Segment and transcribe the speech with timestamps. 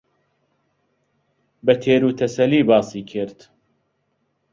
[1.65, 3.39] بە تێروتەسەلی باسی کرد